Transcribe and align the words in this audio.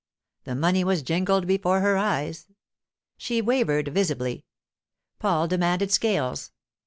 —the 0.45 0.55
money 0.55 0.83
was 0.83 1.03
jingled 1.03 1.45
before 1.45 1.79
her 1.81 1.95
eyes. 1.95 2.47
She 3.17 3.39
wavered 3.39 3.89
visibly. 3.89 4.45
Paul 5.19 5.47
demanded 5.47 5.91
scales. 5.91 6.51